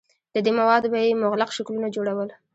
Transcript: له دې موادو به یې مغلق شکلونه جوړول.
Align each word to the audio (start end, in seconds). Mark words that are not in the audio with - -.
له 0.33 0.39
دې 0.45 0.51
موادو 0.59 0.91
به 0.91 0.97
یې 1.03 1.19
مغلق 1.23 1.49
شکلونه 1.57 1.87
جوړول. 1.95 2.29